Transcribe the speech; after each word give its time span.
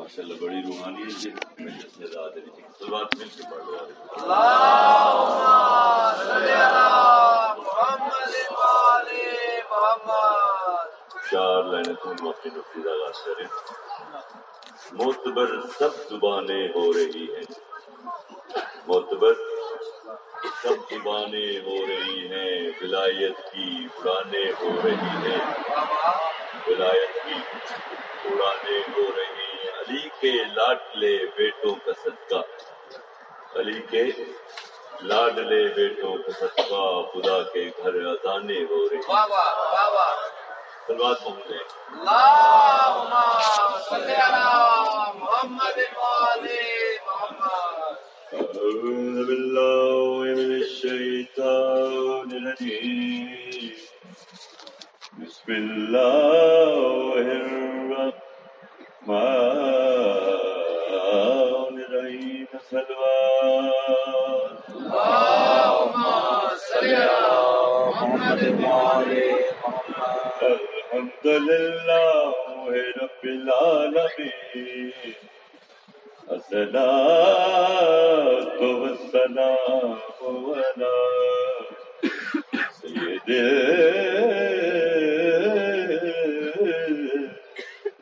ماشاء 0.00 0.22
اللہ 0.22 0.34
بڑی 0.34 0.62
روحانی 0.66 1.02
ہے 1.02 1.10
جی، 1.10 1.30
مل 1.58 1.70
کے 3.36 3.42
پڑھ 3.50 3.64
لو 3.64 3.76
چار 11.30 11.62
لائنیں 11.62 11.94
تم 11.94 12.28
اپنی 12.28 12.50
نقطی 12.56 12.82
کا 12.82 12.90
آغاز 12.90 13.18
کریں۔ 13.24 13.46
معتبر 14.92 15.60
سب 15.78 16.10
زبانیں 16.10 16.68
ہو 16.68 16.92
رہی 16.92 17.26
ہیں۔ 17.34 17.44
معتبر 18.88 19.34
سب 20.62 20.90
زبانیں 20.90 21.60
ہو 21.60 21.86
رہی 21.86 22.28
ہیں۔ 22.32 22.70
ولایت 22.80 23.36
کی 23.52 23.88
اڑانیں 23.96 24.52
ہو 24.60 24.80
رہی 24.84 25.30
ہیں۔ 25.30 25.40
ولایت 26.66 27.14
کی 27.14 27.34
اڑانیں 28.24 28.82
ہو 28.96 29.10
رہی 29.16 29.24
ہیں۔ 29.24 29.39
علی 29.90 30.08
کے 30.20 30.30
لاڈلے 30.56 31.16
بیٹوں 31.36 31.74
کا 31.84 31.92
صدقہ۔ 32.02 32.40
علی 33.60 33.80
کے 33.90 34.02
لاڈلے 35.02 35.62
بیٹوں 35.76 36.12
کا 36.16 36.32
صدقہ 36.40 36.82
خدا 37.12 37.38
کے 37.52 37.62
گھر 37.78 37.94
اذانے 38.06 38.58
ہو 38.70 38.78
رہی 38.88 39.00
سلوات 40.86 41.24
پہنچے 41.24 41.58
أعوذ 48.32 49.18
بالله 49.26 50.24
من 50.30 50.50
الشيطان 50.56 52.28
الرجيم 52.32 53.72
بسم 55.18 55.48
الله 55.52 57.14
الرحمن 57.18 58.10
الحمد 70.42 71.26
لله 71.26 72.34
رب 73.02 73.24
العالمين 73.24 74.92
الصلاة 76.32 77.80
والسلام 78.60 79.98
على 80.20 80.94
سيد 82.80 83.28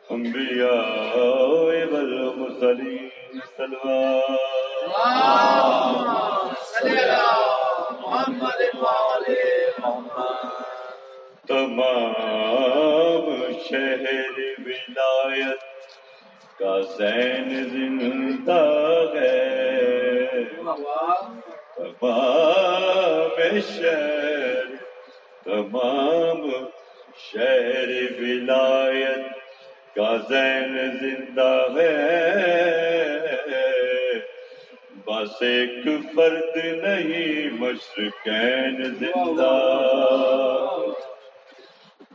الأنبياء 0.09 1.87
والمرسلين 1.93 2.98
محمد 8.01 8.61
تمام 11.47 13.25
شہر 13.69 14.39
ولایت 14.65 15.61
کا 16.59 16.79
زین 16.97 17.49
زندہ 17.69 18.63
ہے 19.13 19.37
تمام 21.75 23.37
شہر 23.69 24.75
تمام 25.43 26.41
شہر 27.31 27.89
ولایت 28.19 29.23
کا 29.95 30.15
زین 30.29 30.73
زندہ 31.01 31.51
ہے۔ 31.75 32.88
بس 35.19 35.41
ایک 35.41 35.85
فرد 36.15 36.57
نہیں 36.65 37.49
مشرقین 37.59 38.83
زندہ۔ 38.83 39.53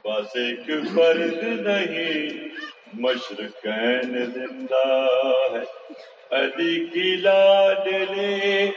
بس 0.05 0.37
ایک 0.37 0.67
فرد 0.95 1.43
نہیں 1.43 2.49
مشرقین 2.95 4.25
زندہ 4.25 5.07
ہے۔ 5.53 5.93
علی 6.31 6.87
کی 6.87 7.17
لاڈلی 7.17 8.71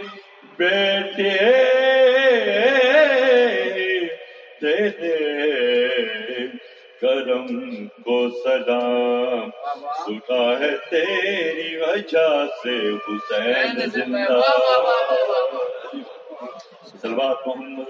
بیٹے 0.57 1.37
تیرے 4.61 6.06
کرم 7.01 7.47
کو 7.87 8.29
سلام 8.43 9.49
سنا 10.05 10.41
ہے 10.59 10.77
تیری 10.89 11.77
وجہ 11.77 12.27
سے 12.63 12.75
حسین 13.07 13.89
زندہ۔ 13.89 14.41
سلوات 17.01 17.47
محمد 17.47 17.87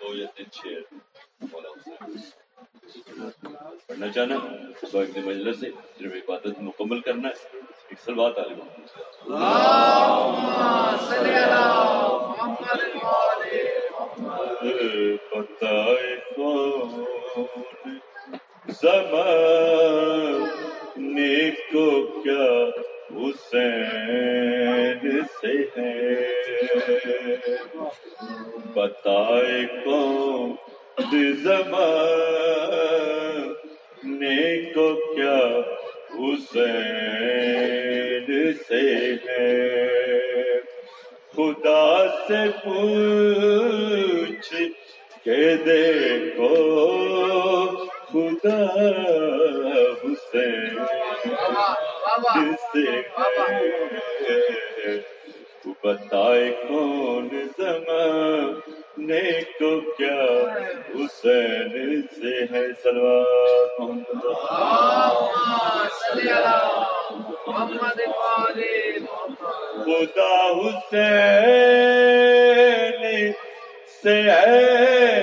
دو 0.00 0.14
یا 0.14 0.26
تین 0.34 0.46
شیر 0.52 0.80
پڑھنا 3.86 4.08
چاہنا 4.08 4.36
سواگ 4.90 5.18
مجلس 5.26 5.60
سے۔ 5.60 5.70
صرف 5.98 6.12
عبادت 6.12 6.60
مکمل 6.60 7.00
کرنا 7.00 7.28
ہے۔ 7.28 7.61
ایک 7.92 8.00
سلوات 8.00 8.38
عالم 8.38 8.60
اللهم 9.28 10.46
صل 11.08 11.26
على 11.30 11.64
محمد 12.28 12.80
بتائے 15.32 16.14
کون 16.36 17.04
زمانے 18.80 19.61
محمد 66.24 68.00
خدا 69.84 70.34
حسین 70.58 71.02
سے 74.02 74.16
ہے 74.22 75.22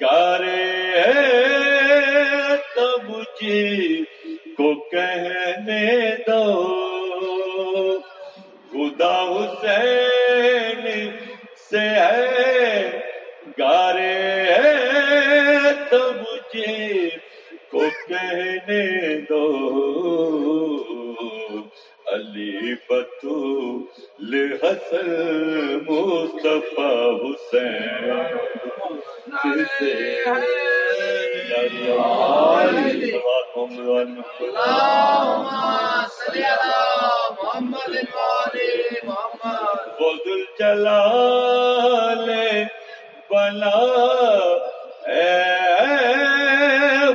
گارے 0.00 0.64
ہے 0.96 2.56
تو 2.74 2.86
علی 22.42 22.74
بتو 22.74 23.34
مصطفیٰ 25.86 26.96
حسین۔ 27.22 28.10
سے 29.78 29.92
محمد 37.42 37.94
محمد 39.04 39.88
بلا 43.30 43.78
اے 45.06 45.30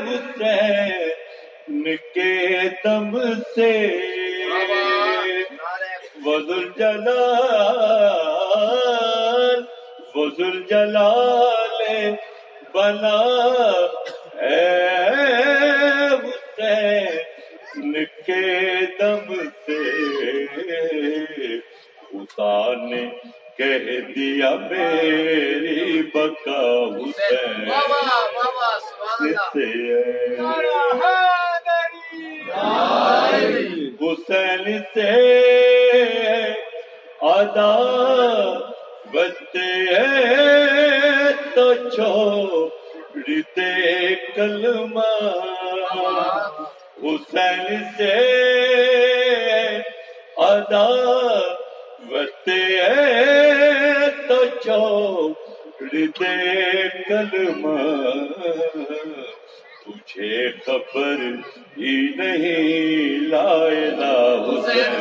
حسین 0.05 1.95
کے 2.13 2.33
دم 2.83 3.17
سے 3.55 4.06
وزل 6.27 6.65
جلال 6.77 7.11
وزل 10.15 10.55
جلال 10.69 12.15
بنا۔ 12.73 13.19
اے 14.41 14.65
حسین 16.13 17.93
کے 18.25 18.43
دم 18.99 19.27
سے۔ 19.65 19.81
خدا 22.09 22.73
نے 22.73 23.03
کہہ 23.57 23.87
دیا 24.15 24.49
میری 24.55 26.01
بکا 26.13 26.61
حسین 26.95 27.63
بابا 27.69 28.01
چھوڑ 41.73 42.67
دے 43.57 44.15
کلمہ۔ 44.35 45.11
حسین 47.03 47.83
سے 47.97 48.13
ادا 50.37 50.87
وتے 52.09 52.63
تو 54.27 54.45
چھوڑ 54.63 55.31
دے 56.19 56.35
کلمہ۔ 57.07 57.77
تجھے 59.83 60.51
خبر 60.65 61.17
ہی 61.77 61.95
نہیں 62.15 63.19
لائے 63.29 63.85
لا 63.99 64.15
حسین۔ 64.45 64.93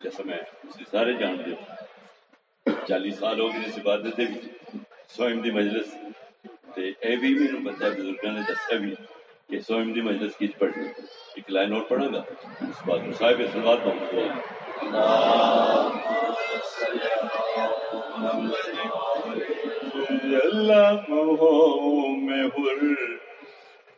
جیسا 0.00 0.22
میں 0.24 0.38
سارے 0.90 1.12
جانتے 1.12 1.50
ہوں 1.50 1.91
چالیس 2.66 3.18
سال 3.18 3.40
ہو 3.40 3.46
گئے 3.46 3.60
عبادت 3.60 3.78
ਇਬਾਦਤ 3.78 4.16
ਦੇ 4.16 4.24
ਵਿੱਚ 4.24 4.76
ਸੋਇਮ 5.08 5.40
ਦੀ 5.40 5.50
ਮਜਲਿਸ 5.50 5.94
بھی 8.80 8.94
کہ 9.50 9.58
سوئم 9.60 9.92
دی 9.92 10.00
مجلس 10.00 10.36
کی 10.36 10.46
پڑھنی 10.46 10.88
ایک 11.34 11.50
لائن 11.50 11.72
اور 11.72 11.82
پڑھا 11.82 12.06
گا۔ 12.06 12.22
اس 12.60 13.18
صاحب 13.18 13.42
سلوات 13.52 13.86
محمد 13.86 14.12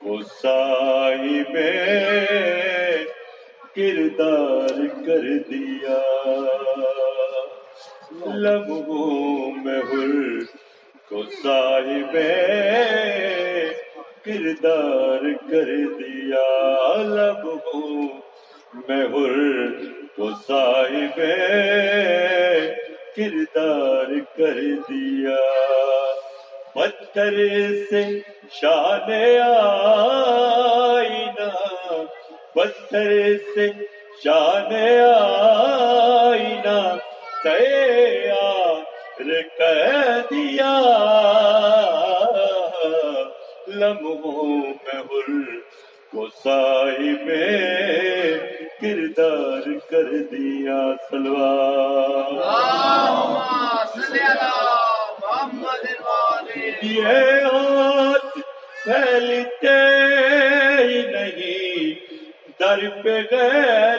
ہوا 0.01 0.23
صاحب 0.43 1.57
کردار 3.75 4.87
کر 5.07 5.39
دیا۔ 5.51 6.01
لمحوں 8.23 9.53
میں 9.65 9.79
ہر 9.79 10.39
کو 11.09 11.23
صاحب 11.23 12.17
کردار 14.25 15.51
کر 15.51 15.71
دیا، 15.99 16.97
لمحوں 16.97 18.09
میں 18.89 18.97
ہر 18.97 19.71
کو 20.17 20.31
صاحب 20.49 21.21
کردار 23.17 24.13
کر 24.37 24.61
دیا۔ 24.91 25.37
پتھر 26.75 27.41
سے 27.91 28.03
شان 28.51 29.41
آئینہ، 29.41 31.51
پتھر 32.55 33.37
سے 33.55 33.71
شان 34.25 34.75
آئینہ 36.25 36.97
کر 39.59 40.21
دیا۔ 40.31 40.81
لمحوں 43.69 44.61
میں 44.61 44.95
ہر 44.95 45.59
کو 46.13 46.27
صاحب 46.45 47.31
کردار 48.81 49.91
کر 49.91 50.17
دیا 50.33 50.93
سلوار۔ 51.11 52.33
یہ 56.83 57.03
ہاتھ 57.03 58.39
پھیلتے 58.85 59.77
ہی 60.79 61.03
نہیں۔ 61.07 61.95
در 62.61 63.03
پہ 63.03 63.23
غیر 63.31 63.94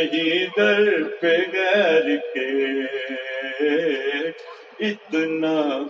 نہیں 0.00 0.46
در 0.56 1.02
پہ 1.02 1.36
غیر 1.52 2.16
کے۔ 2.16 2.48
اتنا 4.80 5.82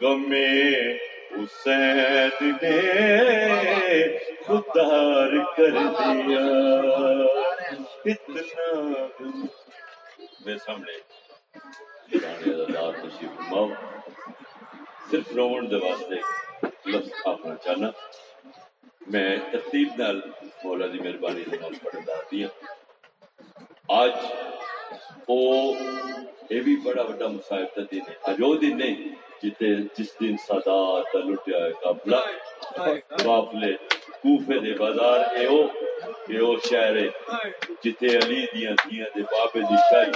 غمے 0.00 0.92
حسین 1.32 2.52
نے 2.62 2.78
خدار 4.46 5.56
کر 5.56 5.70
دیا۔ 5.70 6.44
اتنا 8.04 8.92
میرے 10.46 10.58
سامنے 10.58 10.96
صرف 15.10 15.32
رومن 15.36 15.70
دے 15.70 15.76
واسطے 15.76 16.14
لفظ 16.86 17.08
آخنا 17.24 17.56
چاہنا۔ 17.56 17.90
میں 19.06 19.36
ترتیب 19.52 19.88
نال 19.98 20.20
مولا 20.64 20.86
دی 20.86 20.98
مہربانی 20.98 21.42
دے 21.50 21.56
نال 21.60 21.74
پڑھن 21.82 22.46
دا 23.90 24.06
دیا 24.06 24.28
او 25.28 25.38
یہ 26.50 26.60
بھی 26.60 26.76
بڑا 26.84 27.02
بڑا 27.02 27.26
مصائب 27.26 27.74
کا 27.74 27.82
دن 27.92 28.00
ہے۔ 28.08 28.14
اج 28.22 28.36
وہ 28.40 28.54
دن 28.54 28.78
نہیں 28.78 28.96
جتے 29.42 29.74
جس 29.98 30.08
دن 30.20 30.36
سادات 30.46 31.14
لٹیا 31.16 31.58
ہے 31.64 31.72
قافلہ 31.82 32.16
قافلے، 33.24 33.72
کوفے 34.22 34.58
دے 34.58 34.72
بازار 34.78 35.20
اے 35.36 35.46
او 35.46 35.60
اے 36.28 36.38
او 36.38 36.58
شہر 36.70 36.96
ہے۔ 36.96 37.08
جتے 37.84 38.16
علی 38.18 38.40
دیاں 38.54 38.74
دیاں 38.84 39.06
دے 39.14 39.22
بابے 39.32 39.60
دی 39.70 39.76
شاہی۔ 39.90 40.10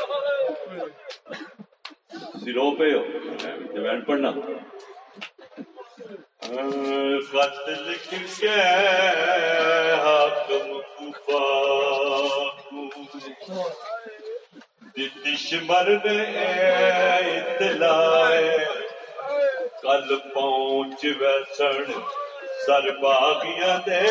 سرو 2.44 2.70
پہ 2.79 2.93
ہو۔ 2.94 3.03
میں 3.43 3.56
تے 3.72 3.81
بین 3.81 4.01
پڑھنا۔ 4.01 4.31
خط 7.31 7.69
لکھ 7.69 8.15
کے 8.41 8.49
حاکم 10.05 10.69
کوفہ؟ 10.96 12.04
دشمر 15.24 15.89
نے 16.05 16.19
اطلاع 17.36 18.31
کل 19.82 20.17
پہنچ 20.34 21.05
ویسن 21.20 21.93
سر 22.67 22.91
باغیاں 22.98 23.79
دے۔ 23.86 24.03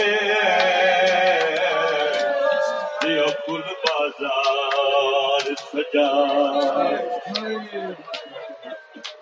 دیو 3.03 3.27
کل 3.45 3.61
بازار 3.83 5.53
سجا۔ 5.73 6.09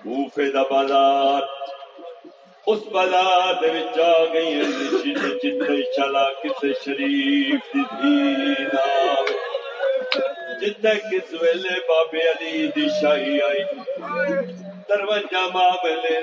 کوفے 0.03 0.51
دا 0.51 0.63
بازار، 0.63 1.41
اس 2.67 2.79
بازار 2.91 3.53
دے 3.61 3.69
وچ 3.69 3.99
آ 3.99 4.25
گئی 4.33 4.53
ہیں 4.53 4.63
جتنے 4.63 5.81
چلا 5.95 6.25
کسے 6.31 6.73
شریف 6.85 7.73
دی 7.73 7.83
دھی 8.01 8.63
ناوے 8.63 9.20
جتنے 10.61 10.91
کس 11.03 11.33
ویلے 11.41 11.75
بابے 11.87 12.19
علی 12.29 12.67
دی 12.75 12.87
شاہی 12.99 13.41
آئی 13.41 13.63
دروجہ 14.89 15.45
مابلے 15.53 16.17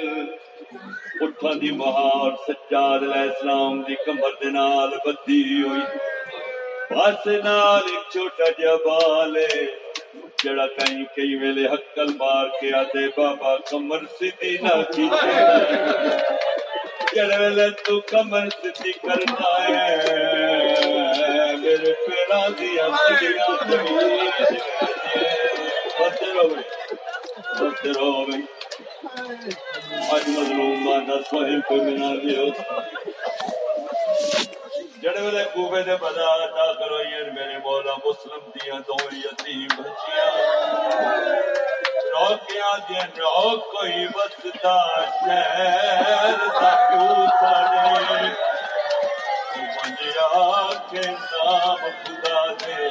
اٹھان 1.23 1.61
دی 1.61 1.71
مہار 1.77 2.31
سجاد 2.47 3.03
علیہ 3.03 3.23
السلام 3.23 3.81
دی 3.89 3.95
کمر 4.05 4.37
دے 4.41 4.51
نال 4.51 4.91
بدی 5.07 5.41
ہوئی 5.63 5.83
پاس 6.91 7.27
نال 7.45 7.91
ایک 7.93 8.13
چھوٹا 8.13 8.51
جا 8.59 8.75
بالے 8.85 9.49
جڑا 10.45 10.67
کہیں 10.69 11.05
کئی 11.15 11.35
ویلے 11.37 11.67
حکل 11.69 12.15
مار 12.19 12.47
کے 12.61 12.75
آدھے 12.77 13.07
بابا 13.17 13.57
کمر 13.71 14.05
سیدھی 14.19 14.57
نہ 14.63 14.81
کیتے 14.93 15.27
جڑے 17.15 17.39
ویلے 17.39 17.69
تو 17.85 18.01
کمر 18.11 18.49
سیدھی 18.61 18.93
کرنا 19.03 19.53
ہے 19.69 20.28
جڑے 35.03 35.21
ویلے 35.21 35.45
کوبے 35.53 35.83
دے 35.83 35.95
میرے 37.35 37.59
مولا 37.65 37.95
مسلم 38.05 38.43
دیاں 38.55 38.81
دو 38.89 38.97
یتیم 39.17 39.69
بچیاں 39.77 40.31
کوئی 43.73 44.07
شہر 44.63 46.37
دا 46.53 46.71
کیوں 46.89 48.48
کے 50.91 51.07
نام 51.11 51.81
خدا 52.05 52.41
دے، 52.61 52.87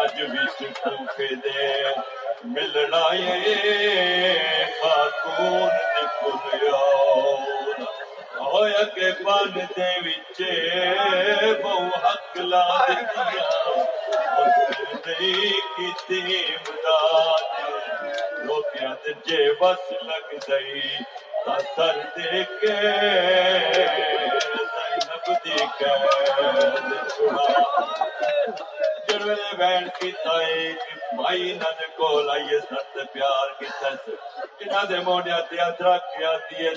اج 0.00 0.16
وچ 0.32 0.58
کوفے 0.82 1.34
دے۔ 1.44 1.66
ملنا 2.44 3.04
اے 3.10 3.54
خاتون 4.80 5.68
دی 5.68 6.04
کے 8.94 9.10
بن 9.24 9.58
دے 9.76 9.90
وچ 10.04 10.40
بہو 11.62 11.84
حق 12.04 12.36
لا 12.50 12.66
دیا 12.88 13.50
کیتی 15.06 16.20
تے 19.02 19.12
جے 19.26 19.42
بس 19.60 19.92
لگ 20.02 20.34
گئی، 20.48 20.80
تا 21.44 21.54
سر 21.76 21.96
دے 22.16 22.42
کے 22.60 22.76
جڑوے 29.08 29.34
بہن 29.58 29.84
کیتا 29.98 30.36
بھائی 31.16 31.54
ست 32.60 32.96
پیار 33.12 33.48
دے 33.60 34.96
تے 35.50 35.60
ادرا 35.62 35.96
کیا 36.06 36.32
دیے 36.50 36.70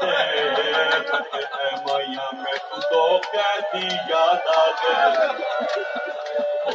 دے 0.00 0.12
اے 1.58 1.70
مائیاں 1.86 2.30
میں 2.32 2.58
تو 2.70 2.80
تو 2.82 3.02
کہتی 3.32 3.86
یاد 4.10 4.48
آ 4.54 4.64
گئے 4.80 5.02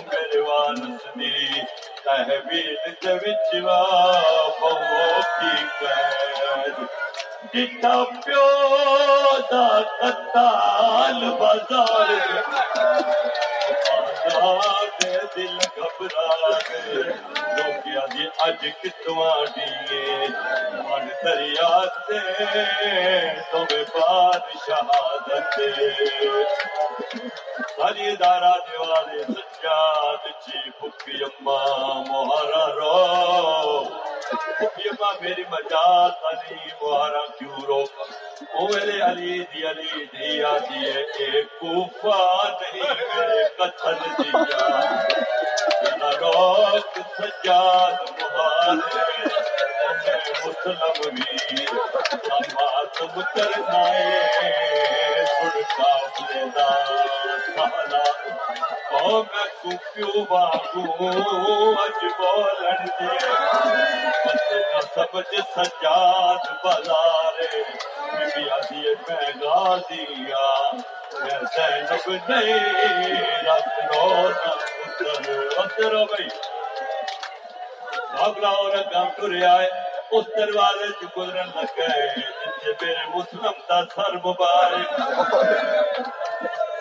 میرے 0.04 0.40
وانس 0.42 1.02
دی 1.16 1.36
تحویل 2.04 2.76
دے 3.04 3.14
وچ 3.24 3.50
وا 3.64 3.82
بہو 4.62 5.22
کی 5.32 5.56
قید 5.80 7.09
جتا 7.54 8.04
پیو 8.26 8.48
دا 9.52 9.68
قتال 10.00 11.20
بازار 11.40 12.10
دے 15.02 15.18
دل 15.36 15.58
گھبرا 15.78 16.30
گئے 16.70 17.04
لوکیا 17.58 18.06
دی 18.14 18.26
اج 18.46 18.66
کتواں 18.82 19.46
دیے۔ 19.56 20.28
من 20.84 21.08
دریا 21.24 21.72
سے 22.08 22.20
تمہیں 23.52 23.84
باد 23.94 24.54
شہادت 24.68 25.60
ساری 27.76 28.16
دارا 28.22 28.54
دیوالے 28.68 29.24
سجاد 29.34 30.28
چی 30.46 30.70
پھپی 30.80 31.24
اما 31.24 31.58
موہارا 32.08 32.66
رو۔ 32.76 34.09
پھپی 35.00 35.24
میری 35.24 35.44
مجات 35.52 36.24
علی 36.26 36.56
مہارا 36.82 37.26
کیوں 37.38 37.66
رو 37.68 37.84
میرے 38.70 39.00
علی 39.02 39.38
دی 39.44 39.66
علی 39.68 40.06
دیا 40.06 40.52
دیے 40.66 40.92
ایک 40.92 41.60
کوفہ 41.60 42.18
نہیں 42.62 43.06
میرے 43.14 43.44
قتل 43.58 44.00
دیا 44.18 44.68
میرا 45.72 46.80
سجاد 47.18 48.12
مہارے 48.20 49.08
مسلم 50.40 50.98
ویر 51.06 51.70
ہمات 52.26 53.02
مترنا 53.16 53.82
سڑکا 55.30 55.90
بلیدا 56.18 56.68
او 58.92 59.24
میں 59.24 59.48
باگو 60.30 60.88
اج 61.84 62.02
بولن 62.20 62.82
دے 63.00 63.14
سجاد 65.54 66.44
بلارے 66.64 67.52
بیا 68.36 68.58
دیے 68.70 68.94
میں 69.02 69.32
دیا 69.90 70.48
میں 71.14 71.40
زینب 71.56 72.06
نہیں 72.30 73.24
رکھ 73.46 73.80
رو 73.86 74.08
نہ 74.30 74.52
پتر 74.80 75.60
اترو 75.60 76.04
بھائی 76.06 76.28
بھاگلا 78.12 78.50
اور 78.60 78.76
گام 78.94 79.10
ٹرے 79.18 79.44
آئے 79.46 79.68
اس 80.12 80.26
دروازے 80.38 80.88
چ 81.00 81.10
گزرن 81.18 81.50
لگے 81.56 81.90
جتنے 82.16 82.72
میرے 82.82 83.04
مسلم 83.16 83.60
دا 83.70 83.80
سر 83.96 84.16
مبارک 84.24 84.90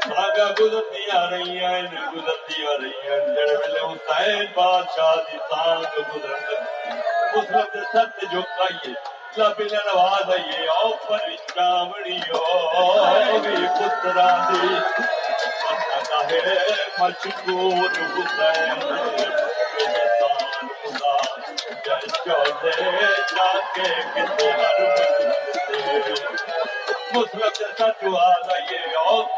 ساگا 0.04 0.46
گزرتی 0.60 1.10
آ 1.12 1.24
رہی 1.30 1.58
ہیں 1.58 1.82
گزرتی 2.14 2.64
آ 2.64 2.76
رہی 2.76 3.08
ہیں 3.08 3.20
جڑے 3.26 3.54
ویلے 3.54 3.80
حسین 3.82 4.44
بادشاہ 4.54 5.14
دی 5.26 5.38
سانگ 5.50 6.00
گزرن 6.08 6.40
لگے 6.42 6.96
مسلم 7.36 7.64
دے 7.74 7.84
سر 7.92 8.06
تے 8.16 8.26
جھکائیے 8.26 8.94
لبی 9.38 9.64
نے 9.64 9.80
نواز 9.86 10.30
آئیے 10.32 10.66
او 10.68 10.90
پر 11.02 11.28
چامڑی 11.48 12.18
او 12.32 13.38
بھی 13.40 13.66
پترا 13.76 14.28
دی 14.48 14.74
پتہ 15.60 15.97
ہے 16.30 16.56
مشکور 16.98 17.90
حسین 18.14 18.82
احسان 19.80 20.68
خدا 20.82 21.14
جس 21.84 22.12
چودے 22.24 22.74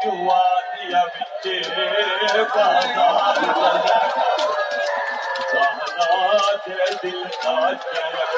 کیوں 0.01 0.29
آ 0.29 0.43
دیا 0.71 1.03
بچے 1.05 1.59
بازار 2.55 3.39
دل 7.03 7.23
کا 7.43 7.55
چرک 7.83 8.31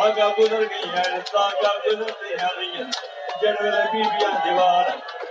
نسل 0.00 0.28
گزر 0.38 0.62
گئی 0.62 0.90
ہے 0.92 1.02
گزرتی 1.86 2.34
ہے 2.34 2.46
دیوار 4.44 4.86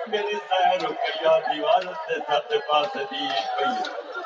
میری 0.08 0.36
سیر 0.50 0.84
رکیا 0.84 1.38
دیوار 1.48 1.84
سے 2.04 2.20
سات 2.20 2.54
پاس 2.68 2.94
دی 2.94 3.28
پئی 3.58 3.74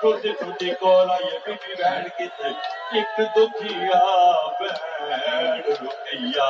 ٹوٹی 0.01 0.31
ٹوٹی 0.33 0.71
بہن 0.81 2.07
کتے 2.09 2.51
ایک 2.91 3.19
دکھیا 3.35 4.03
بہن 4.59 5.61
رکیا 5.71 6.49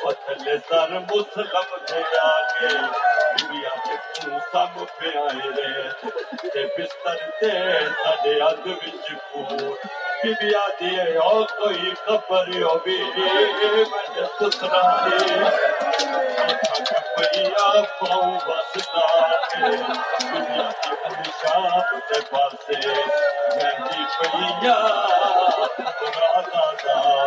کتا 0.00 0.10
پتھلے 0.24 0.56
سر 0.68 0.92
مسلم 1.00 1.76
تھے 1.86 2.02
آگے 2.20 2.74
بیا 3.40 3.74
کے 3.84 3.96
پوسا 4.20 4.64
مٹھے 4.76 5.18
آئے 5.18 5.48
رے 5.56 5.68
تے 6.44 6.64
بستر 6.68 7.18
تے 7.40 7.50
ساڈے 7.94 8.40
اگ 8.42 8.66
وچ 8.66 9.10
پور 9.24 9.74
بیا 10.22 10.66
دیے 10.80 11.04
او 11.18 11.42
کوئی 11.52 11.94
خبر 11.96 12.48
ہو 12.62 12.76
بھی 12.84 12.98
میں 13.14 14.24
پترا 14.38 14.82
دی 15.04 15.18
پیا 17.16 17.70
پاؤں 18.00 18.38
بستا 18.38 19.06
بیا 19.52 20.70
کی 20.74 20.90
ہمیشہ 21.04 21.58
تے 22.08 22.20
پاسے 22.30 22.80
میں 22.80 23.72
دی 23.80 24.04
پیا 24.18 24.78
راتا 26.12 26.70
دا 26.84 27.20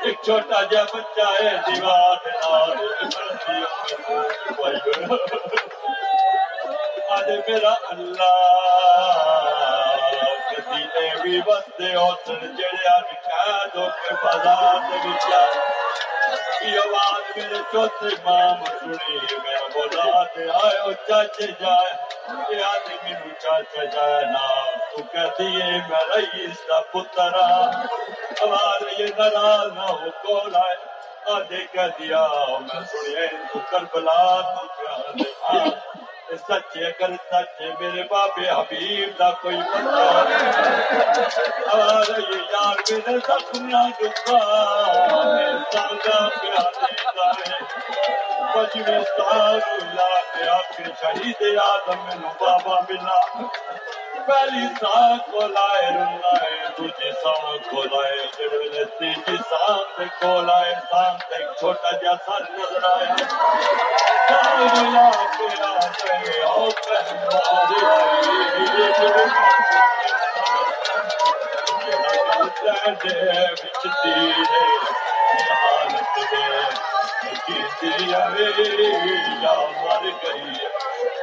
ایک 0.00 0.22
چھوٹا 0.24 0.62
جا 0.70 0.82
بچہ 0.84 1.26
ہے 1.38 1.56
دیوار 1.66 2.26
آج 7.10 7.30
میرا 7.48 7.74
اللہ 7.90 9.81
کسی 10.92 11.04
نے 11.04 11.22
بھی 11.22 11.40
بستے 11.42 11.94
ہوتن 11.94 12.54
جڑیا 12.56 12.96
نکھاد 13.02 13.76
ہو 13.76 13.86
کے 13.98 14.14
بازار 14.22 14.78
دے 14.82 14.98
بچا 15.04 15.40
یہ 16.62 16.78
آواز 16.78 17.36
میرے 17.36 17.60
چوتھے 17.72 18.14
مام 18.24 18.64
سنی 18.72 19.16
میرا 19.38 19.66
بولا 19.74 20.22
تے 20.34 20.48
آئے 20.54 20.76
او 20.78 20.92
چاچے 21.08 21.46
جائے 21.60 21.92
یہ 22.50 22.64
آدھی 22.64 22.96
میرے 23.04 23.34
چاچے 23.40 23.86
جائے 23.86 24.24
نا 24.26 24.46
تو 24.90 25.02
کہتی 25.12 25.46
ہے 25.52 25.70
میں 25.88 26.04
رئیس 26.08 26.66
دا 26.68 26.80
پترا 26.92 27.48
ہمارے 28.42 28.94
یہ 28.98 29.08
ناراض 29.18 29.72
نہ 29.72 29.90
ہو 29.92 30.10
کول 30.22 30.56
آئے 30.56 30.76
آدھے 31.32 31.64
کہہ 31.72 31.98
دیا 31.98 32.26
میں 32.60 32.84
سنیے 32.92 33.26
تو 33.52 33.58
کربلا 33.70 34.20
تو 34.42 34.66
کیا 34.68 35.12
دیکھا 35.14 35.64
سچے 36.38 36.84
اگر 36.86 37.14
سچے 37.30 37.68
میرے 37.80 38.02
بابے 38.10 38.48
حبیب 38.50 39.18
دا 39.18 39.30
کوئی 39.42 39.56
بندہ 39.72 40.06
اور 41.72 42.10
یہ 42.18 42.36
یار 42.52 42.76
میرے 42.90 43.18
سپنا 43.26 43.82
دکھا 44.00 44.38
سانگا 45.72 46.18
پیارے 46.40 46.90
گائے 47.16 47.60
پجوے 48.54 48.98
سال 49.10 49.58
لا 49.94 50.08
کے 50.32 50.48
آخر 50.50 50.90
شہید 51.00 51.42
آدم 51.62 52.04
میں 52.06 52.16
بابا 52.40 52.76
ملا۔ 52.88 53.18
پہلی 54.26 54.66
سال 54.80 55.16
کو 55.30 55.46
لائے 55.48 55.88
رنائے 55.90 56.61
دوجی 56.78 57.10
سان 57.22 57.56
کھولائے 57.68 58.26
جڑ 58.36 58.50
ویلے 58.52 58.84
تیجی 58.98 59.36
سان 59.50 60.08
کھولائے 60.18 60.74
سان 60.90 61.16
تے 61.28 61.42
چھوٹا 61.60 61.90
جا 62.02 62.14
سر 62.26 62.42
نظر 62.52 62.86
آیا 62.88 63.16
سان 64.28 64.60
ملا 64.60 65.10
کے 65.36 65.48
آتے 65.64 66.42
او 66.42 66.68
پہماری 66.80 67.80
دے 72.94 73.10
بچ 73.52 73.82
تیرے 73.82 74.64
حالت 75.50 76.18
دے 76.32 76.46
کی 77.46 77.60
دیا 77.80 78.24
یا 79.42 79.54
مر 79.82 80.04
گئی 80.22 80.71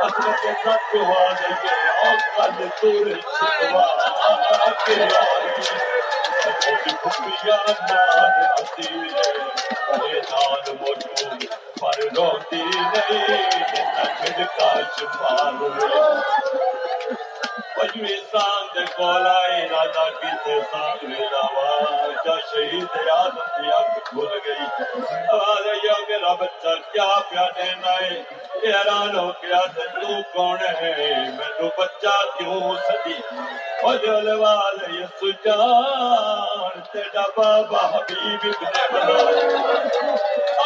اصل 0.02 0.32
کے 0.42 0.52
ساتھ 0.64 0.96
ہوا 0.96 1.32
دے 1.34 1.54
او 2.00 2.12
کل 2.36 2.68
تور 2.82 3.12
چھوا 3.30 3.86
کے 4.86 4.96
پر 11.82 12.00
روتی 12.16 12.62
نہیں 12.64 14.46
کاش 14.58 15.04
مارو 15.14 16.69
پنجویں 17.80 18.18
کیتے 20.22 20.60
شہید 22.50 22.96
گئی۔ 24.46 24.66
آواز 25.34 25.68
میرا 26.10 26.34
بچہ، 26.34 26.74
کیا 26.94 27.08
پیا 27.30 27.46
دینا 27.58 27.94
ہے 28.02 28.22
حیران 28.64 29.16
ہو 29.18 29.28
گیا 29.44 29.62
تو 29.76 30.22
کون 30.34 30.58
ہے؟ 30.82 30.94
مینو 31.38 31.70
بچہ 31.78 32.16
کیوں 32.38 32.76
سدی؟ 32.88 33.18
جان، 35.46 36.80
تیرا 36.92 37.26
بابا 37.38 37.86
حبیب 37.96 38.48
ابن 38.48 39.12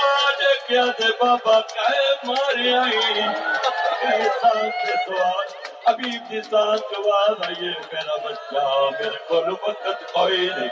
آج 0.01 0.43
کیا 0.67 0.85
دے 0.99 1.11
بابا 1.19 1.59
کہے 1.73 2.15
سوال 5.05 5.62
حبیب 5.87 6.29
کی 6.29 6.41
ساتھ 6.41 6.81
جواب 6.91 7.41
یہ 7.61 7.71
میرا 7.93 8.15
بچہ، 8.25 8.65
میرے 8.99 9.17
کو 9.27 9.41
وقت 9.51 10.13
کوئی 10.13 10.49
نہیں۔ 10.57 10.69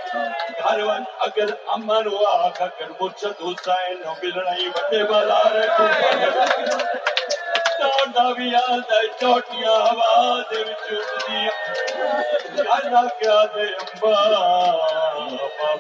گھر 0.60 0.84
وقت 0.84 1.08
اگر 1.20 1.54
امن 1.68 2.08
ہوا 2.08 2.30
اگر 2.30 2.90
مرشد 3.02 3.42
حسین 3.42 4.02
نو 4.06 4.14
ملنا 4.24 4.56
ہی 4.56 4.70
بڑے 4.70 5.04
بلا 5.04 5.40
رہے 5.54 7.11
بھی 7.82 8.50
چوٹیاں 9.20 9.78
ہوا 9.78 10.42
دے 10.52 10.60
وچ 10.62 10.86
کیا 13.20 13.38
دے 13.46 13.66
امبا 13.76 14.16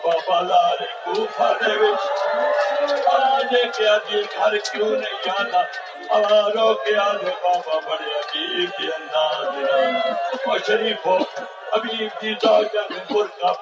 بابا 0.03 0.39
کوفہ 1.05 1.51
دے 1.61 1.73
وچ 1.77 2.01
کیا 3.77 3.97
دی 3.97 4.21
گھر 4.23 4.57
کیوں 4.65 4.89
نہیں 4.91 5.17
کیا 5.23 7.07
دے 7.13 7.31
بابا 7.43 7.79
بڑے 7.79 8.09
عجیب 8.15 8.81
انداز 8.89 10.67
شریف 10.67 11.07
ابھی 11.07 12.07
کی 12.19 12.33
زوجہ 12.41 12.87
نے 12.89 12.99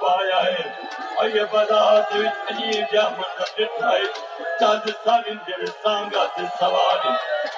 پایا 0.02 0.44
ہے 0.44 0.68
اور 1.16 1.28
یہ 1.30 1.44
عجیب 1.64 2.94
جا 2.94 3.08
منظر 3.10 3.50
دکھائے 3.58 4.06
چاند 4.60 4.88
سالن 5.04 5.38
جڑے 5.48 5.66
سانگا 5.84 6.24
تے 6.36 6.46
سوال 6.60 7.04